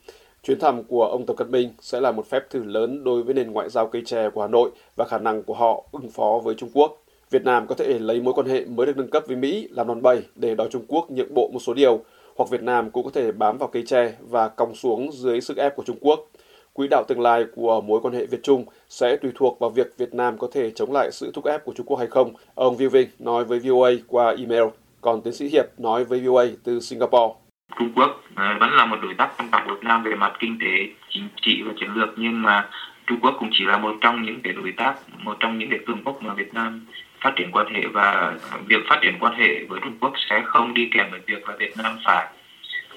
chuyến 0.43 0.59
thăm 0.59 0.83
của 0.83 1.05
ông 1.05 1.25
Tập 1.25 1.33
Cận 1.37 1.51
Bình 1.51 1.69
sẽ 1.81 2.01
là 2.01 2.11
một 2.11 2.29
phép 2.29 2.49
thử 2.49 2.63
lớn 2.63 3.03
đối 3.03 3.23
với 3.23 3.33
nền 3.33 3.51
ngoại 3.51 3.69
giao 3.69 3.87
cây 3.87 4.01
tre 4.05 4.29
của 4.29 4.41
Hà 4.41 4.47
Nội 4.47 4.69
và 4.95 5.05
khả 5.05 5.17
năng 5.17 5.43
của 5.43 5.53
họ 5.53 5.83
ứng 5.91 6.09
phó 6.09 6.39
với 6.43 6.55
Trung 6.55 6.69
Quốc. 6.73 7.03
Việt 7.29 7.43
Nam 7.43 7.67
có 7.67 7.75
thể 7.75 7.99
lấy 7.99 8.21
mối 8.21 8.33
quan 8.33 8.47
hệ 8.47 8.65
mới 8.65 8.85
được 8.85 8.97
nâng 8.97 9.09
cấp 9.09 9.23
với 9.27 9.35
Mỹ 9.35 9.67
làm 9.71 9.87
đòn 9.87 10.01
bẩy 10.01 10.21
để 10.35 10.55
đòi 10.55 10.67
Trung 10.71 10.85
Quốc 10.87 11.11
nhượng 11.11 11.33
bộ 11.33 11.49
một 11.53 11.59
số 11.59 11.73
điều, 11.73 12.03
hoặc 12.35 12.49
Việt 12.49 12.63
Nam 12.63 12.91
cũng 12.91 13.05
có 13.05 13.11
thể 13.13 13.31
bám 13.31 13.57
vào 13.57 13.69
cây 13.69 13.83
tre 13.87 14.13
và 14.19 14.47
còng 14.47 14.75
xuống 14.75 15.11
dưới 15.11 15.41
sức 15.41 15.57
ép 15.57 15.75
của 15.75 15.83
Trung 15.83 15.97
Quốc 16.01 16.29
quỹ 16.73 16.87
đạo 16.91 17.03
tương 17.07 17.21
lai 17.21 17.45
của 17.55 17.81
mối 17.81 17.99
quan 18.03 18.13
hệ 18.13 18.25
Việt 18.25 18.39
Trung 18.43 18.65
sẽ 18.89 19.17
tùy 19.17 19.31
thuộc 19.35 19.59
vào 19.59 19.69
việc 19.69 19.87
Việt 19.97 20.13
Nam 20.13 20.37
có 20.37 20.47
thể 20.53 20.71
chống 20.71 20.91
lại 20.91 21.09
sự 21.11 21.31
thúc 21.33 21.45
ép 21.45 21.65
của 21.65 21.73
Trung 21.75 21.85
Quốc 21.85 21.97
hay 21.97 22.07
không. 22.07 22.33
Ông 22.55 22.77
Viu 22.77 22.89
Vinh 22.89 23.09
nói 23.19 23.45
với 23.45 23.59
VOA 23.59 23.91
qua 24.07 24.35
email, 24.37 24.63
còn 25.01 25.21
tiến 25.21 25.33
sĩ 25.33 25.47
Hiệp 25.47 25.65
nói 25.77 26.03
với 26.03 26.19
VOA 26.19 26.45
từ 26.63 26.79
Singapore. 26.79 27.33
Trung 27.79 27.91
Quốc 27.95 28.21
à, 28.35 28.57
vẫn 28.59 28.69
là 28.69 28.85
một 28.85 28.97
đối 29.01 29.13
tác 29.13 29.29
quan 29.37 29.49
trọng 29.51 29.61
của 29.67 29.73
Việt 29.73 29.83
Nam 29.83 30.03
về 30.03 30.15
mặt 30.15 30.33
kinh 30.39 30.57
tế, 30.61 30.93
chính 31.09 31.27
trị 31.41 31.61
và 31.65 31.73
chiến 31.79 31.89
lược 31.93 32.09
nhưng 32.17 32.41
mà 32.41 32.69
Trung 33.07 33.19
Quốc 33.21 33.35
cũng 33.39 33.49
chỉ 33.51 33.65
là 33.65 33.77
một 33.77 33.95
trong 34.01 34.23
những 34.23 34.39
cái 34.43 34.53
đối 34.53 34.73
tác, 34.77 34.95
một 35.23 35.37
trong 35.39 35.57
những 35.57 35.69
cái 35.69 35.79
cường 35.87 36.03
quốc 36.05 36.23
mà 36.23 36.33
Việt 36.33 36.53
Nam 36.53 36.85
phát 37.21 37.33
triển 37.35 37.51
quan 37.51 37.73
hệ 37.73 37.81
và 37.93 38.35
việc 38.65 38.79
phát 38.89 38.99
triển 39.01 39.13
quan 39.19 39.33
hệ 39.33 39.65
với 39.69 39.79
Trung 39.83 39.97
Quốc 39.99 40.13
sẽ 40.29 40.41
không 40.45 40.73
đi 40.73 40.89
kèm 40.93 41.11
với 41.11 41.19
việc 41.25 41.49
là 41.49 41.55
Việt 41.59 41.77
Nam 41.77 41.97
phải 42.05 42.27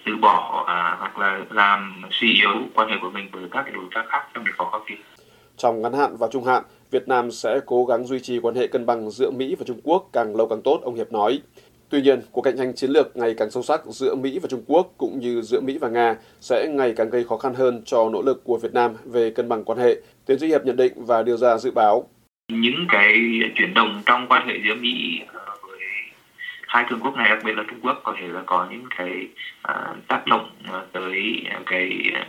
từ 0.06 0.16
bỏ 0.16 0.64
à, 0.66 0.96
hoặc 0.99 1.19
là 1.19 1.40
làm 1.50 2.02
suy 2.10 2.34
yếu 2.34 2.50
quan 2.75 2.88
hệ 2.88 2.94
của 3.02 3.10
mình 3.10 3.28
với 3.32 3.44
các 3.50 3.64
đối 3.75 3.84
tác 3.94 4.04
khác 4.08 4.22
trong 4.34 4.44
việc 4.44 4.52
khó 4.58 4.70
khăn. 4.70 4.99
Trong 5.56 5.82
ngắn 5.82 5.93
hạn 5.93 6.16
và 6.16 6.28
trung 6.32 6.44
hạn, 6.44 6.62
Việt 6.90 7.08
Nam 7.08 7.31
sẽ 7.31 7.60
cố 7.66 7.84
gắng 7.84 8.06
duy 8.06 8.20
trì 8.20 8.40
quan 8.40 8.54
hệ 8.54 8.66
cân 8.66 8.87
bằng 8.87 9.10
giữa 9.10 9.31
Mỹ 9.31 9.54
và 9.58 9.64
Trung 9.66 9.81
Quốc 9.84 10.08
càng 10.12 10.37
lâu 10.37 10.49
càng 10.49 10.62
tốt, 10.62 10.81
ông 10.82 10.94
Hiệp 10.94 11.12
nói. 11.12 11.40
Tuy 11.88 12.02
nhiên, 12.02 12.20
cuộc 12.32 12.43
cạnh 12.43 12.56
tranh 12.58 12.75
chiến 12.75 12.90
lược 12.90 13.16
ngày 13.16 13.34
càng 13.38 13.50
sâu 13.50 13.62
sắc 13.62 13.81
giữa 13.84 14.14
Mỹ 14.14 14.38
và 14.38 14.49
Trung 14.50 14.64
Quốc 14.66 14.94
cũng 14.99 15.18
như 15.18 15.42
giữa 15.42 15.61
Mỹ 15.61 15.78
và 15.78 15.88
Nga 15.88 16.16
sẽ 16.40 16.68
ngày 16.71 16.94
càng 16.97 17.11
gây 17.11 17.25
khó 17.25 17.37
khăn 17.37 17.54
hơn 17.54 17.82
cho 17.85 18.09
nỗ 18.12 18.23
lực 18.23 18.44
của 18.44 18.59
Việt 18.59 18.75
Nam 18.75 18.92
về 19.04 19.30
cân 19.30 19.49
bằng 19.49 19.64
quan 19.64 19.78
hệ. 19.78 19.97
Tiến 20.26 20.38
sĩ 20.38 20.47
Hiệp 20.47 20.64
nhận 20.64 20.76
định 20.76 20.92
và 20.97 21.23
đưa 21.23 21.37
ra 21.37 21.59
dự 21.59 21.71
báo. 21.71 22.09
Những 22.49 22.87
cái 22.88 23.14
chuyển 23.54 23.75
động 23.75 24.02
trong 24.06 24.26
quan 24.28 24.49
hệ 24.49 24.54
giữa 24.64 24.75
Mỹ 24.75 25.21
hai 26.73 26.85
cường 26.88 27.00
quốc 27.00 27.17
này 27.17 27.29
đặc 27.29 27.38
biệt 27.45 27.52
là 27.57 27.62
Trung 27.69 27.79
Quốc 27.83 28.00
có 28.05 28.14
thể 28.19 28.29
là 28.29 28.41
có 28.47 28.67
những 28.71 28.85
cái 28.97 29.29
uh, 29.69 30.09
tác 30.09 30.26
động 30.26 30.50
à, 30.73 30.81
tới 30.93 31.43
cái 31.67 32.12
à, 32.14 32.25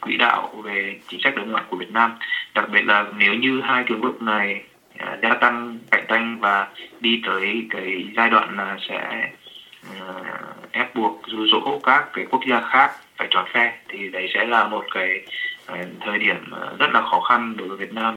quỹ 0.00 0.16
đạo 0.16 0.62
về 0.64 1.00
chính 1.08 1.20
sách 1.22 1.36
đối 1.36 1.46
ngoại 1.46 1.64
của 1.68 1.76
Việt 1.76 1.90
Nam 1.90 2.14
đặc 2.54 2.68
biệt 2.72 2.82
là 2.84 3.04
nếu 3.18 3.34
như 3.34 3.60
hai 3.60 3.84
cường 3.88 4.00
quốc 4.00 4.22
này 4.22 4.62
uh, 4.94 5.20
gia 5.22 5.34
tăng 5.34 5.78
cạnh 5.90 6.04
tranh 6.08 6.38
và 6.40 6.68
đi 7.00 7.22
tới 7.26 7.66
cái 7.70 8.04
giai 8.16 8.30
đoạn 8.30 8.56
là 8.56 8.76
sẽ 8.88 9.30
uh, 10.00 10.72
ép 10.72 10.94
buộc 10.94 11.22
dụ 11.26 11.46
dỗ 11.46 11.80
các 11.82 12.04
cái 12.12 12.26
quốc 12.30 12.40
gia 12.48 12.60
khác 12.60 12.90
phải 13.16 13.28
chọn 13.30 13.44
phe 13.52 13.78
thì 13.88 14.08
đấy 14.08 14.30
sẽ 14.34 14.44
là 14.44 14.68
một 14.68 14.84
cái 14.94 15.22
uh, 15.72 15.78
thời 16.00 16.18
điểm 16.18 16.36
rất 16.78 16.90
là 16.92 17.02
khó 17.02 17.20
khăn 17.20 17.54
đối 17.56 17.68
với 17.68 17.76
Việt 17.76 17.92
Nam. 17.92 18.14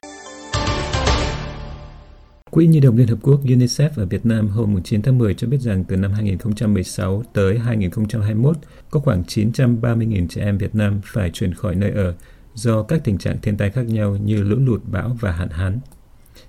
Quỹ 2.51 2.67
Nhi 2.67 2.79
đồng 2.79 2.97
Liên 2.97 3.07
Hợp 3.07 3.17
Quốc 3.21 3.41
UNICEF 3.43 3.89
ở 3.95 4.05
Việt 4.05 4.25
Nam 4.25 4.47
hôm 4.47 4.83
9 4.83 5.01
tháng 5.01 5.17
10 5.17 5.33
cho 5.33 5.47
biết 5.47 5.61
rằng 5.61 5.83
từ 5.83 5.95
năm 5.95 6.11
2016 6.11 7.23
tới 7.33 7.59
2021 7.59 8.57
có 8.89 8.99
khoảng 8.99 9.23
930.000 9.23 10.27
trẻ 10.27 10.41
em 10.41 10.57
Việt 10.57 10.75
Nam 10.75 11.01
phải 11.03 11.29
chuyển 11.33 11.53
khỏi 11.53 11.75
nơi 11.75 11.91
ở 11.91 12.15
do 12.53 12.83
các 12.83 13.03
tình 13.03 13.17
trạng 13.17 13.41
thiên 13.41 13.57
tai 13.57 13.71
khác 13.71 13.87
nhau 13.87 14.17
như 14.17 14.43
lũ 14.43 14.55
lụt, 14.59 14.81
bão 14.91 15.17
và 15.19 15.31
hạn 15.31 15.49
hán. 15.49 15.79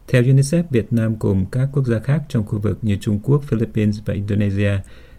Theo 0.09 0.23
UNICEF, 0.23 0.63
Việt 0.71 0.93
Nam 0.93 1.17
cùng 1.17 1.47
các 1.53 1.69
quốc 1.73 1.87
gia 1.87 1.99
khác 1.99 2.23
trong 2.29 2.47
khu 2.47 2.59
vực 2.59 2.79
như 2.83 2.97
Trung 3.01 3.21
Quốc, 3.23 3.43
Philippines 3.45 3.99
và 4.05 4.15
Indonesia 4.15 4.73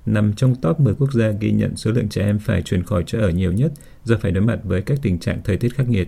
nằm 0.05 0.33
trong 0.33 0.55
top 0.55 0.79
10 0.79 0.93
quốc 0.93 1.13
gia 1.13 1.29
ghi 1.29 1.51
nhận 1.51 1.75
số 1.75 1.91
lượng 1.91 2.09
trẻ 2.09 2.21
em 2.21 2.39
phải 2.39 2.61
chuyển 2.61 2.83
khỏi 2.83 3.03
chỗ 3.07 3.19
ở 3.19 3.29
nhiều 3.29 3.51
nhất 3.51 3.71
do 4.03 4.17
phải 4.21 4.31
đối 4.31 4.43
mặt 4.43 4.59
với 4.63 4.81
các 4.81 4.99
tình 5.01 5.19
trạng 5.19 5.41
thời 5.43 5.57
tiết 5.57 5.75
khắc 5.75 5.89
nghiệt. 5.89 6.07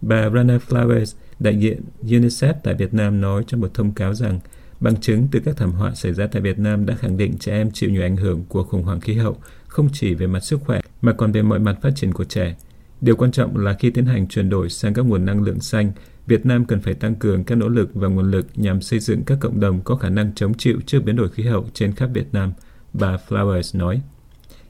Bà 0.00 0.30
Rana 0.30 0.58
Flowers, 0.68 1.14
đại 1.38 1.58
diện 1.58 1.80
UNICEF 2.02 2.54
tại 2.62 2.74
Việt 2.74 2.94
Nam 2.94 3.20
nói 3.20 3.44
trong 3.46 3.60
một 3.60 3.74
thông 3.74 3.92
cáo 3.92 4.14
rằng 4.14 4.40
bằng 4.80 4.96
chứng 4.96 5.28
từ 5.32 5.40
các 5.44 5.56
thảm 5.56 5.72
họa 5.72 5.94
xảy 5.94 6.12
ra 6.12 6.26
tại 6.26 6.42
Việt 6.42 6.58
Nam 6.58 6.86
đã 6.86 6.94
khẳng 6.94 7.16
định 7.16 7.38
trẻ 7.38 7.52
em 7.52 7.70
chịu 7.70 7.90
nhiều 7.90 8.02
ảnh 8.02 8.16
hưởng 8.16 8.44
của 8.48 8.62
khủng 8.62 8.82
hoảng 8.82 9.00
khí 9.00 9.14
hậu, 9.14 9.36
không 9.66 9.88
chỉ 9.92 10.14
về 10.14 10.26
mặt 10.26 10.40
sức 10.40 10.60
khỏe 10.66 10.80
mà 11.02 11.12
còn 11.12 11.32
về 11.32 11.42
mọi 11.42 11.58
mặt 11.58 11.78
phát 11.82 11.90
triển 11.96 12.12
của 12.12 12.24
trẻ. 12.24 12.56
Điều 13.00 13.16
quan 13.16 13.32
trọng 13.32 13.56
là 13.56 13.74
khi 13.74 13.90
tiến 13.90 14.06
hành 14.06 14.28
chuyển 14.28 14.50
đổi 14.50 14.68
sang 14.70 14.94
các 14.94 15.02
nguồn 15.02 15.24
năng 15.24 15.42
lượng 15.42 15.60
xanh, 15.60 15.92
Việt 16.26 16.46
Nam 16.46 16.64
cần 16.64 16.80
phải 16.80 16.94
tăng 16.94 17.14
cường 17.14 17.44
các 17.44 17.54
nỗ 17.54 17.68
lực 17.68 17.90
và 17.94 18.08
nguồn 18.08 18.30
lực 18.30 18.46
nhằm 18.54 18.80
xây 18.80 18.98
dựng 18.98 19.22
các 19.22 19.38
cộng 19.40 19.60
đồng 19.60 19.80
có 19.80 19.96
khả 19.96 20.08
năng 20.08 20.34
chống 20.34 20.54
chịu 20.54 20.80
trước 20.86 21.00
biến 21.04 21.16
đổi 21.16 21.28
khí 21.30 21.42
hậu 21.42 21.68
trên 21.74 21.94
khắp 21.94 22.10
Việt 22.14 22.26
Nam, 22.32 22.52
bà 22.92 23.16
Flowers 23.28 23.78
nói. 23.78 24.00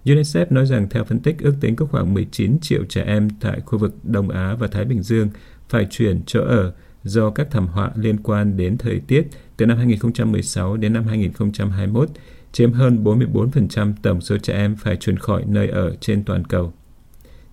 UNICEF 0.05 0.47
nói 0.51 0.67
rằng 0.67 0.89
theo 0.91 1.05
phân 1.05 1.21
tích 1.21 1.37
ước 1.39 1.55
tính 1.61 1.77
có 1.77 1.87
khoảng 1.87 2.15
19 2.15 2.59
triệu 2.61 2.85
trẻ 2.89 3.03
em 3.03 3.29
tại 3.41 3.61
khu 3.61 3.79
vực 3.79 3.95
Đông 4.03 4.29
Á 4.29 4.55
và 4.59 4.67
Thái 4.67 4.85
Bình 4.85 5.03
Dương 5.03 5.29
phải 5.69 5.87
chuyển 5.91 6.21
chỗ 6.27 6.41
ở 6.41 6.73
do 7.05 7.31
các 7.31 7.49
thảm 7.51 7.67
họa 7.67 7.91
liên 7.95 8.17
quan 8.23 8.57
đến 8.57 8.79
thời 8.79 9.01
tiết 9.07 9.29
từ 9.57 9.67
năm 9.67 9.77
2016 9.77 10.77
đến 10.77 10.93
năm 10.93 11.07
2021, 11.07 12.09
chiếm 12.53 12.73
hơn 12.73 13.05
44% 13.05 13.93
tổng 14.03 14.21
số 14.21 14.39
trẻ 14.39 14.55
em 14.55 14.77
phải 14.77 14.97
chuyển 14.97 15.19
khỏi 15.19 15.45
nơi 15.47 15.69
ở 15.69 15.97
trên 16.01 16.25
toàn 16.25 16.45
cầu. 16.45 16.73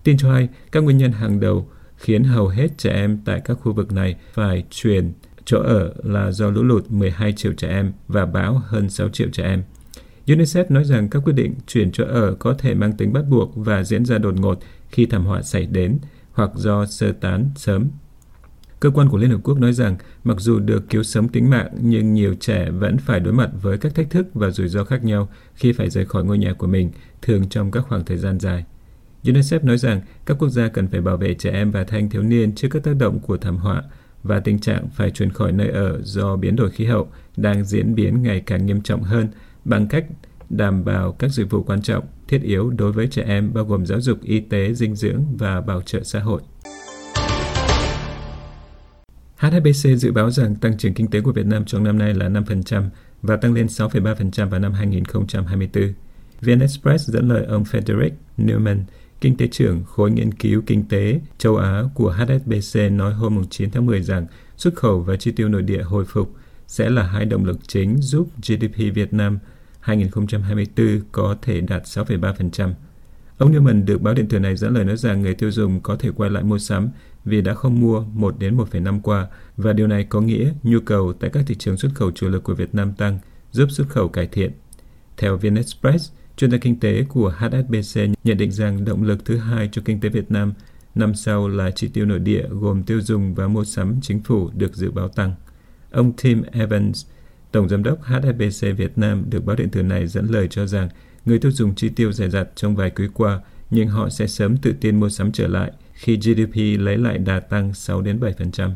Tin 0.04 0.16
cho 0.16 0.32
hay, 0.32 0.48
các 0.72 0.80
nguyên 0.80 0.98
nhân 0.98 1.12
hàng 1.12 1.40
đầu 1.40 1.68
khiến 1.96 2.24
hầu 2.24 2.48
hết 2.48 2.78
trẻ 2.78 2.90
em 2.90 3.18
tại 3.24 3.40
các 3.44 3.54
khu 3.54 3.72
vực 3.72 3.92
này 3.92 4.16
phải 4.32 4.64
chuyển 4.70 5.12
chỗ 5.44 5.60
ở 5.60 5.94
là 6.04 6.30
do 6.30 6.50
lũ 6.50 6.62
lụt 6.62 6.90
12 6.90 7.32
triệu 7.32 7.52
trẻ 7.52 7.68
em 7.68 7.92
và 8.08 8.26
bão 8.26 8.62
hơn 8.66 8.90
6 8.90 9.08
triệu 9.08 9.28
trẻ 9.32 9.44
em. 9.44 9.62
UNICEF 10.26 10.64
nói 10.68 10.84
rằng 10.84 11.08
các 11.08 11.22
quyết 11.24 11.32
định 11.32 11.54
chuyển 11.66 11.92
chỗ 11.92 12.04
ở 12.04 12.34
có 12.34 12.54
thể 12.54 12.74
mang 12.74 12.92
tính 12.92 13.12
bắt 13.12 13.24
buộc 13.30 13.52
và 13.56 13.84
diễn 13.84 14.04
ra 14.04 14.18
đột 14.18 14.34
ngột 14.40 14.58
khi 14.88 15.06
thảm 15.06 15.24
họa 15.24 15.42
xảy 15.42 15.66
đến 15.66 15.98
hoặc 16.32 16.50
do 16.54 16.86
sơ 16.86 17.12
tán 17.12 17.50
sớm. 17.56 17.88
Cơ 18.80 18.90
quan 18.90 19.08
của 19.08 19.18
Liên 19.18 19.30
Hợp 19.30 19.40
Quốc 19.42 19.58
nói 19.58 19.72
rằng 19.72 19.96
mặc 20.24 20.36
dù 20.40 20.58
được 20.58 20.90
cứu 20.90 21.02
sống 21.02 21.28
tính 21.28 21.50
mạng 21.50 21.68
nhưng 21.80 22.14
nhiều 22.14 22.34
trẻ 22.40 22.70
vẫn 22.70 22.98
phải 22.98 23.20
đối 23.20 23.32
mặt 23.32 23.50
với 23.62 23.78
các 23.78 23.94
thách 23.94 24.10
thức 24.10 24.26
và 24.34 24.50
rủi 24.50 24.68
ro 24.68 24.84
khác 24.84 25.04
nhau 25.04 25.28
khi 25.54 25.72
phải 25.72 25.90
rời 25.90 26.06
khỏi 26.06 26.24
ngôi 26.24 26.38
nhà 26.38 26.52
của 26.52 26.66
mình, 26.66 26.90
thường 27.22 27.48
trong 27.48 27.70
các 27.70 27.84
khoảng 27.88 28.04
thời 28.04 28.16
gian 28.16 28.40
dài. 28.40 28.64
UNICEF 29.24 29.64
nói 29.64 29.78
rằng 29.78 30.00
các 30.26 30.36
quốc 30.38 30.48
gia 30.48 30.68
cần 30.68 30.88
phải 30.88 31.00
bảo 31.00 31.16
vệ 31.16 31.34
trẻ 31.34 31.50
em 31.50 31.70
và 31.70 31.84
thanh 31.84 32.10
thiếu 32.10 32.22
niên 32.22 32.54
trước 32.54 32.68
các 32.70 32.82
tác 32.82 32.96
động 32.96 33.18
của 33.18 33.36
thảm 33.36 33.56
họa 33.56 33.82
và 34.22 34.40
tình 34.40 34.58
trạng 34.58 34.88
phải 34.88 35.10
chuyển 35.10 35.30
khỏi 35.30 35.52
nơi 35.52 35.68
ở 35.68 36.00
do 36.02 36.36
biến 36.36 36.56
đổi 36.56 36.70
khí 36.70 36.84
hậu 36.84 37.08
đang 37.36 37.64
diễn 37.64 37.94
biến 37.94 38.22
ngày 38.22 38.40
càng 38.40 38.66
nghiêm 38.66 38.80
trọng 38.80 39.02
hơn 39.02 39.28
bằng 39.66 39.88
cách 39.88 40.04
đảm 40.50 40.84
bảo 40.84 41.12
các 41.12 41.30
dịch 41.30 41.50
vụ 41.50 41.62
quan 41.62 41.82
trọng, 41.82 42.04
thiết 42.28 42.42
yếu 42.42 42.70
đối 42.70 42.92
với 42.92 43.08
trẻ 43.08 43.22
em 43.26 43.54
bao 43.54 43.64
gồm 43.64 43.86
giáo 43.86 44.00
dục, 44.00 44.18
y 44.22 44.40
tế, 44.40 44.74
dinh 44.74 44.94
dưỡng 44.94 45.24
và 45.38 45.60
bảo 45.60 45.82
trợ 45.82 46.02
xã 46.02 46.20
hội. 46.20 46.40
HSBC 49.36 49.88
dự 49.96 50.12
báo 50.12 50.30
rằng 50.30 50.56
tăng 50.56 50.78
trưởng 50.78 50.94
kinh 50.94 51.10
tế 51.10 51.20
của 51.20 51.32
Việt 51.32 51.46
Nam 51.46 51.64
trong 51.64 51.84
năm 51.84 51.98
nay 51.98 52.14
là 52.14 52.28
5% 52.28 52.88
và 53.22 53.36
tăng 53.36 53.54
lên 53.54 53.66
6,3% 53.66 54.48
vào 54.48 54.60
năm 54.60 54.72
2024. 54.72 55.92
VN 56.40 56.60
Express 56.60 57.08
dẫn 57.08 57.28
lời 57.28 57.44
ông 57.44 57.62
Frederick 57.62 58.10
Newman, 58.38 58.78
Kinh 59.20 59.36
tế 59.36 59.46
trưởng 59.46 59.84
khối 59.84 60.10
nghiên 60.10 60.34
cứu 60.34 60.62
kinh 60.66 60.88
tế 60.88 61.20
châu 61.38 61.56
Á 61.56 61.82
của 61.94 62.10
HSBC 62.10 62.80
nói 62.90 63.14
hôm 63.14 63.44
9 63.50 63.70
tháng 63.70 63.86
10 63.86 64.02
rằng 64.02 64.26
xuất 64.56 64.74
khẩu 64.74 65.00
và 65.00 65.16
chi 65.16 65.32
tiêu 65.32 65.48
nội 65.48 65.62
địa 65.62 65.82
hồi 65.82 66.04
phục 66.04 66.34
sẽ 66.66 66.90
là 66.90 67.02
hai 67.02 67.24
động 67.24 67.44
lực 67.44 67.58
chính 67.68 67.96
giúp 67.98 68.28
GDP 68.36 68.94
Việt 68.94 69.12
Nam 69.12 69.38
2024 69.86 71.00
có 71.12 71.36
thể 71.42 71.60
đạt 71.60 71.82
6,3%. 71.82 72.72
Ông 73.38 73.52
Newman 73.52 73.84
được 73.84 74.02
báo 74.02 74.14
điện 74.14 74.28
tử 74.28 74.38
này 74.38 74.56
dẫn 74.56 74.74
lời 74.74 74.84
nói 74.84 74.96
rằng 74.96 75.22
người 75.22 75.34
tiêu 75.34 75.50
dùng 75.50 75.80
có 75.80 75.96
thể 75.96 76.10
quay 76.16 76.30
lại 76.30 76.42
mua 76.42 76.58
sắm 76.58 76.88
vì 77.24 77.40
đã 77.40 77.54
không 77.54 77.80
mua 77.80 78.00
1 78.00 78.38
đến 78.38 78.56
1,5 78.56 79.00
qua 79.00 79.26
và 79.56 79.72
điều 79.72 79.86
này 79.86 80.04
có 80.04 80.20
nghĩa 80.20 80.52
nhu 80.62 80.80
cầu 80.80 81.12
tại 81.12 81.30
các 81.30 81.44
thị 81.46 81.54
trường 81.54 81.76
xuất 81.76 81.94
khẩu 81.94 82.10
chủ 82.10 82.28
lực 82.28 82.44
của 82.44 82.54
Việt 82.54 82.74
Nam 82.74 82.92
tăng, 82.92 83.18
giúp 83.52 83.70
xuất 83.70 83.88
khẩu 83.88 84.08
cải 84.08 84.26
thiện. 84.26 84.52
Theo 85.16 85.36
VnExpress, 85.36 86.12
chuyên 86.36 86.50
gia 86.50 86.58
kinh 86.58 86.80
tế 86.80 87.04
của 87.08 87.34
HSBC 87.38 88.00
nhận 88.24 88.36
định 88.36 88.52
rằng 88.52 88.84
động 88.84 89.02
lực 89.02 89.24
thứ 89.24 89.36
hai 89.36 89.68
cho 89.72 89.82
kinh 89.84 90.00
tế 90.00 90.08
Việt 90.08 90.30
Nam 90.30 90.52
năm 90.94 91.14
sau 91.14 91.48
là 91.48 91.70
chỉ 91.70 91.88
tiêu 91.88 92.06
nội 92.06 92.18
địa 92.18 92.48
gồm 92.50 92.82
tiêu 92.82 93.00
dùng 93.00 93.34
và 93.34 93.48
mua 93.48 93.64
sắm 93.64 93.98
chính 94.02 94.22
phủ 94.22 94.50
được 94.54 94.76
dự 94.76 94.90
báo 94.90 95.08
tăng. 95.08 95.34
Ông 95.90 96.12
Tim 96.12 96.42
Evans, 96.52 97.06
Tổng 97.52 97.68
Giám 97.68 97.82
đốc 97.82 98.02
HSBC 98.02 98.66
Việt 98.76 98.98
Nam 98.98 99.24
được 99.30 99.44
báo 99.44 99.56
điện 99.56 99.70
tử 99.70 99.82
này 99.82 100.06
dẫn 100.06 100.26
lời 100.26 100.48
cho 100.50 100.66
rằng 100.66 100.88
người 101.24 101.38
tiêu 101.38 101.52
dùng 101.52 101.74
chi 101.74 101.88
tiêu 101.88 102.12
dè 102.12 102.28
dặt 102.28 102.48
trong 102.54 102.76
vài 102.76 102.90
quý 102.90 103.08
qua, 103.14 103.40
nhưng 103.70 103.88
họ 103.88 104.08
sẽ 104.08 104.26
sớm 104.26 104.56
tự 104.56 104.74
tin 104.80 105.00
mua 105.00 105.08
sắm 105.08 105.32
trở 105.32 105.46
lại 105.46 105.72
khi 105.92 106.16
GDP 106.16 106.80
lấy 106.80 106.98
lại 106.98 107.18
đà 107.18 107.40
tăng 107.40 107.74
6 107.74 108.02
đến 108.02 108.20
7%. 108.20 108.70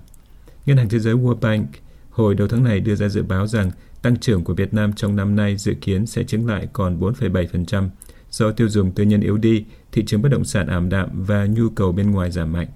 Ngân 0.67 0.77
hàng 0.77 0.89
Thế 0.89 0.99
giới 0.99 1.15
World 1.15 1.41
Bank 1.41 1.69
hồi 2.11 2.35
đầu 2.35 2.49
tháng 2.49 2.65
này 2.65 2.81
đưa 2.81 2.95
ra 2.95 3.09
dự 3.09 3.23
báo 3.23 3.47
rằng 3.47 3.71
tăng 4.03 4.17
trưởng 4.17 4.45
của 4.45 4.55
Việt 4.55 4.75
Nam 4.75 4.93
trong 4.93 5.17
năm 5.17 5.37
nay 5.37 5.57
dự 5.57 5.75
kiến 5.81 6.07
sẽ 6.07 6.25
chứng 6.25 6.47
lại 6.47 6.69
còn 6.73 7.01
4,7% 7.01 7.89
do 8.31 8.53
tiêu 8.53 8.69
dùng 8.69 8.93
tư 8.93 9.05
nhân 9.05 9.21
yếu 9.21 9.37
đi, 9.37 9.65
thị 9.93 10.05
trường 10.07 10.23
bất 10.23 10.29
động 10.29 10.45
sản 10.45 10.67
ảm 10.67 10.89
đạm 10.89 11.25
và 11.25 11.47
nhu 11.47 11.69
cầu 11.69 11.93
bên 11.93 12.11
ngoài 12.11 12.31
giảm 12.31 12.53
mạnh. 12.53 12.69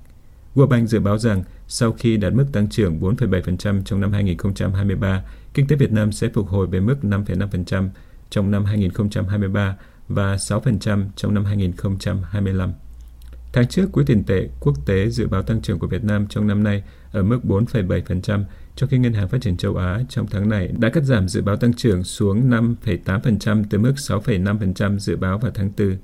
World 0.55 0.67
Bank 0.67 0.89
dự 0.89 1.01
báo 1.01 1.19
rằng 1.19 1.43
sau 1.69 1.93
khi 1.93 2.17
đạt 2.17 2.33
mức 2.33 2.47
tăng 2.53 2.69
trưởng 2.69 3.01
4,7% 3.01 3.83
trong 3.85 4.01
năm 4.01 4.13
2023, 4.13 5.23
kinh 5.55 5.67
tế 5.67 5.77
Việt 5.77 5.93
Nam 5.93 6.13
sẽ 6.13 6.29
phục 6.29 6.49
hồi 6.49 6.67
về 6.67 6.81
mức 6.81 6.97
5,5% 7.03 7.89
trong 8.31 8.51
năm 8.51 8.65
2023 8.65 9.77
và 10.09 10.37
6% 10.37 11.05
trong 11.17 11.35
năm 11.35 11.45
2025. 11.45 12.73
Tháng 13.53 13.67
trước, 13.67 13.93
quỹ 13.93 14.05
tiền 14.07 14.25
tệ 14.25 14.49
quốc 14.61 14.87
tế 14.87 15.11
dự 15.11 15.27
báo 15.27 15.43
tăng 15.43 15.63
trưởng 15.63 15.79
của 15.79 15.87
Việt 15.87 16.05
Nam 16.05 16.27
trong 16.27 16.47
năm 16.47 16.63
nay 16.63 16.83
ở 17.13 17.23
mức 17.23 17.41
4,7%, 17.45 18.45
trong 18.77 18.89
khi 18.89 18.99
Ngân 18.99 19.13
hàng 19.13 19.29
Phát 19.29 19.41
triển 19.41 19.57
châu 19.57 19.77
Á 19.77 20.01
trong 20.09 20.27
tháng 20.27 20.49
này 20.49 20.69
đã 20.79 20.89
cắt 20.89 21.05
giảm 21.05 21.29
dự 21.29 21.43
báo 21.43 21.57
tăng 21.57 21.75
trưởng 21.75 22.05
xuống 22.05 22.51
5,8% 22.51 23.65
từ 23.71 23.79
mức 23.79 23.93
6,5% 23.97 24.99
dự 24.99 25.17
báo 25.17 25.39
vào 25.39 25.51
tháng 25.55 25.71
4. 25.79 25.97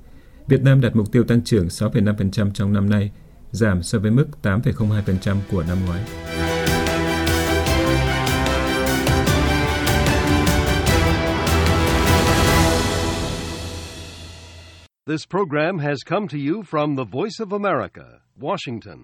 Việt 0.47 0.63
Nam 0.63 0.81
đặt 0.81 0.95
mục 0.95 1.11
tiêu 1.11 1.23
tăng 1.23 1.43
trưởng 1.43 1.67
6,5% 1.67 2.51
trong 2.51 2.73
năm 2.73 2.89
nay, 2.89 3.11
giảm 3.51 3.83
so 3.83 3.99
với 3.99 4.11
mức 4.11 4.27
8,02% 4.43 5.37
của 5.51 5.63
năm 5.67 5.77
ngoái. 5.85 6.01
This 15.07 15.25
program 15.25 15.79
has 15.79 15.97
come 16.05 16.27
to 16.27 16.37
you 16.37 16.63
from 16.63 16.95
the 16.95 17.03
Voice 17.03 17.39
of 17.39 17.51
America, 17.51 18.21
Washington. 18.35 18.99